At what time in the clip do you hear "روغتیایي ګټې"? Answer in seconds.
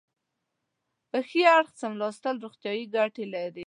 2.43-3.25